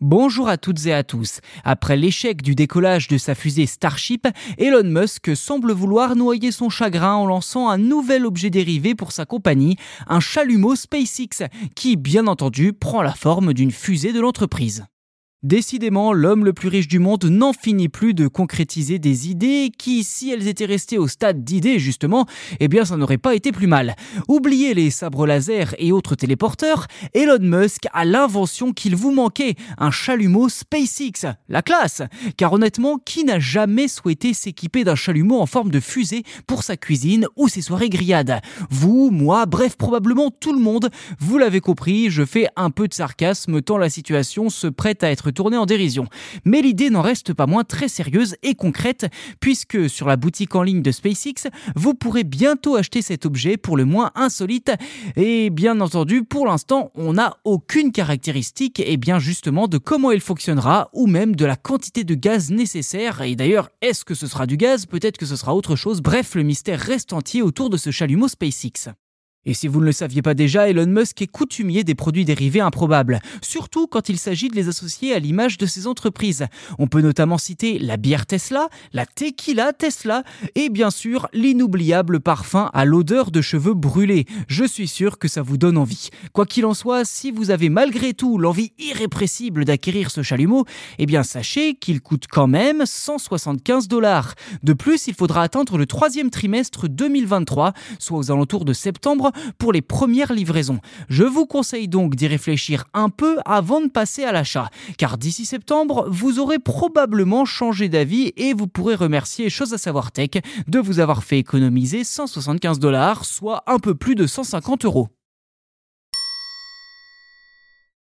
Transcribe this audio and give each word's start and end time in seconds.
Bonjour 0.00 0.48
à 0.48 0.58
toutes 0.58 0.86
et 0.86 0.92
à 0.92 1.02
tous. 1.02 1.40
Après 1.64 1.96
l'échec 1.96 2.40
du 2.40 2.54
décollage 2.54 3.08
de 3.08 3.18
sa 3.18 3.34
fusée 3.34 3.66
Starship, 3.66 4.28
Elon 4.56 4.84
Musk 4.84 5.34
semble 5.34 5.72
vouloir 5.72 6.14
noyer 6.14 6.52
son 6.52 6.70
chagrin 6.70 7.14
en 7.14 7.26
lançant 7.26 7.68
un 7.68 7.78
nouvel 7.78 8.24
objet 8.24 8.48
dérivé 8.48 8.94
pour 8.94 9.10
sa 9.10 9.26
compagnie, 9.26 9.76
un 10.06 10.20
chalumeau 10.20 10.76
SpaceX, 10.76 11.48
qui 11.74 11.96
bien 11.96 12.28
entendu 12.28 12.72
prend 12.72 13.02
la 13.02 13.12
forme 13.12 13.52
d'une 13.52 13.72
fusée 13.72 14.12
de 14.12 14.20
l'entreprise. 14.20 14.86
Décidément, 15.44 16.12
l'homme 16.12 16.44
le 16.44 16.52
plus 16.52 16.66
riche 16.66 16.88
du 16.88 16.98
monde 16.98 17.26
n'en 17.26 17.52
finit 17.52 17.88
plus 17.88 18.12
de 18.12 18.26
concrétiser 18.26 18.98
des 18.98 19.30
idées 19.30 19.70
qui, 19.78 20.02
si 20.02 20.32
elles 20.32 20.48
étaient 20.48 20.64
restées 20.64 20.98
au 20.98 21.06
stade 21.06 21.44
d'idées 21.44 21.78
justement, 21.78 22.26
eh 22.58 22.66
bien 22.66 22.84
ça 22.84 22.96
n'aurait 22.96 23.18
pas 23.18 23.36
été 23.36 23.52
plus 23.52 23.68
mal. 23.68 23.94
Oubliez 24.26 24.74
les 24.74 24.90
sabres 24.90 25.28
laser 25.28 25.76
et 25.78 25.92
autres 25.92 26.16
téléporteurs, 26.16 26.88
Elon 27.14 27.38
Musk 27.40 27.86
a 27.92 28.04
l'invention 28.04 28.72
qu'il 28.72 28.96
vous 28.96 29.12
manquait, 29.12 29.54
un 29.78 29.92
chalumeau 29.92 30.48
SpaceX. 30.48 31.36
La 31.48 31.62
classe 31.62 32.02
Car 32.36 32.52
honnêtement, 32.54 32.98
qui 32.98 33.22
n'a 33.22 33.38
jamais 33.38 33.86
souhaité 33.86 34.34
s'équiper 34.34 34.82
d'un 34.82 34.96
chalumeau 34.96 35.40
en 35.40 35.46
forme 35.46 35.70
de 35.70 35.78
fusée 35.78 36.24
pour 36.48 36.64
sa 36.64 36.76
cuisine 36.76 37.28
ou 37.36 37.46
ses 37.46 37.62
soirées 37.62 37.90
grillades? 37.90 38.40
Vous, 38.70 39.10
moi, 39.12 39.46
bref, 39.46 39.76
probablement 39.76 40.32
tout 40.32 40.52
le 40.52 40.60
monde. 40.60 40.90
Vous 41.20 41.38
l'avez 41.38 41.60
compris, 41.60 42.10
je 42.10 42.24
fais 42.24 42.48
un 42.56 42.70
peu 42.70 42.88
de 42.88 42.94
sarcasme 42.94 43.62
tant 43.62 43.78
la 43.78 43.88
situation 43.88 44.50
se 44.50 44.66
prête 44.66 45.04
à 45.04 45.12
être 45.12 45.27
tournée 45.30 45.56
en 45.56 45.66
dérision. 45.66 46.06
Mais 46.44 46.62
l'idée 46.62 46.90
n'en 46.90 47.02
reste 47.02 47.32
pas 47.32 47.46
moins 47.46 47.64
très 47.64 47.88
sérieuse 47.88 48.36
et 48.42 48.54
concrète, 48.54 49.06
puisque 49.40 49.88
sur 49.88 50.06
la 50.06 50.16
boutique 50.16 50.54
en 50.54 50.62
ligne 50.62 50.82
de 50.82 50.90
SpaceX, 50.90 51.48
vous 51.76 51.94
pourrez 51.94 52.24
bientôt 52.24 52.76
acheter 52.76 53.02
cet 53.02 53.26
objet 53.26 53.56
pour 53.56 53.76
le 53.76 53.84
moins 53.84 54.10
insolite. 54.14 54.72
Et 55.16 55.50
bien 55.50 55.80
entendu, 55.80 56.24
pour 56.24 56.46
l'instant, 56.46 56.90
on 56.94 57.14
n'a 57.14 57.36
aucune 57.44 57.92
caractéristique, 57.92 58.80
et 58.80 58.96
bien 58.96 59.18
justement 59.18 59.68
de 59.68 59.78
comment 59.78 60.10
il 60.10 60.20
fonctionnera, 60.20 60.90
ou 60.92 61.06
même 61.06 61.36
de 61.36 61.44
la 61.44 61.56
quantité 61.56 62.04
de 62.04 62.14
gaz 62.14 62.50
nécessaire. 62.50 63.22
Et 63.22 63.36
d'ailleurs, 63.36 63.70
est-ce 63.82 64.04
que 64.04 64.14
ce 64.14 64.26
sera 64.26 64.46
du 64.46 64.56
gaz? 64.56 64.86
Peut-être 64.86 65.18
que 65.18 65.26
ce 65.26 65.36
sera 65.36 65.54
autre 65.54 65.76
chose. 65.76 66.00
Bref, 66.00 66.34
le 66.34 66.42
mystère 66.42 66.80
reste 66.80 67.12
entier 67.12 67.42
autour 67.42 67.70
de 67.70 67.76
ce 67.76 67.90
chalumeau 67.90 68.28
SpaceX. 68.28 68.90
Et 69.44 69.54
si 69.54 69.68
vous 69.68 69.80
ne 69.80 69.86
le 69.86 69.92
saviez 69.92 70.20
pas 70.20 70.34
déjà, 70.34 70.68
Elon 70.68 70.86
Musk 70.86 71.22
est 71.22 71.26
coutumier 71.26 71.84
des 71.84 71.94
produits 71.94 72.24
dérivés 72.24 72.60
improbables, 72.60 73.20
surtout 73.40 73.86
quand 73.86 74.08
il 74.08 74.18
s'agit 74.18 74.48
de 74.48 74.56
les 74.56 74.68
associer 74.68 75.14
à 75.14 75.20
l'image 75.20 75.58
de 75.58 75.64
ses 75.64 75.86
entreprises. 75.86 76.46
On 76.78 76.88
peut 76.88 77.00
notamment 77.00 77.38
citer 77.38 77.78
la 77.78 77.96
bière 77.96 78.26
Tesla, 78.26 78.68
la 78.92 79.06
tequila 79.06 79.72
Tesla 79.72 80.24
et 80.54 80.68
bien 80.68 80.90
sûr 80.90 81.28
l'inoubliable 81.32 82.20
parfum 82.20 82.68
à 82.74 82.84
l'odeur 82.84 83.30
de 83.30 83.40
cheveux 83.40 83.74
brûlés. 83.74 84.26
Je 84.48 84.64
suis 84.64 84.88
sûr 84.88 85.18
que 85.18 85.28
ça 85.28 85.40
vous 85.40 85.56
donne 85.56 85.78
envie. 85.78 86.10
Quoi 86.32 86.44
qu'il 86.44 86.66
en 86.66 86.74
soit, 86.74 87.04
si 87.04 87.30
vous 87.30 87.50
avez 87.50 87.68
malgré 87.68 88.14
tout 88.14 88.38
l'envie 88.38 88.72
irrépressible 88.78 89.64
d'acquérir 89.64 90.10
ce 90.10 90.22
chalumeau, 90.22 90.64
eh 90.98 91.06
bien 91.06 91.22
sachez 91.22 91.74
qu'il 91.74 92.00
coûte 92.00 92.24
quand 92.28 92.48
même 92.48 92.84
175 92.84 93.88
dollars. 93.88 94.34
De 94.62 94.72
plus, 94.72 95.06
il 95.06 95.14
faudra 95.14 95.42
attendre 95.42 95.78
le 95.78 95.86
troisième 95.86 96.30
trimestre 96.30 96.88
2023, 96.88 97.72
soit 97.98 98.18
aux 98.18 98.30
alentours 98.30 98.64
de 98.64 98.72
septembre, 98.72 99.27
pour 99.58 99.72
les 99.72 99.82
premières 99.82 100.32
livraisons. 100.32 100.80
Je 101.08 101.24
vous 101.24 101.46
conseille 101.46 101.88
donc 101.88 102.14
d'y 102.14 102.26
réfléchir 102.26 102.84
un 102.94 103.08
peu 103.08 103.38
avant 103.44 103.80
de 103.80 103.88
passer 103.88 104.24
à 104.24 104.32
l'achat, 104.32 104.70
car 104.96 105.18
d'ici 105.18 105.44
septembre, 105.44 106.06
vous 106.10 106.38
aurez 106.38 106.58
probablement 106.58 107.44
changé 107.44 107.88
d'avis 107.88 108.32
et 108.36 108.54
vous 108.54 108.66
pourrez 108.66 108.94
remercier 108.94 109.50
Chose 109.50 109.74
à 109.74 109.78
savoir 109.78 110.12
Tech 110.12 110.30
de 110.66 110.78
vous 110.78 111.00
avoir 111.00 111.24
fait 111.24 111.38
économiser 111.38 112.04
175 112.04 112.78
dollars, 112.78 113.24
soit 113.24 113.62
un 113.66 113.78
peu 113.78 113.94
plus 113.94 114.14
de 114.14 114.26
150 114.26 114.84
euros. 114.84 115.08